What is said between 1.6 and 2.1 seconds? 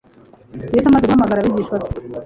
be,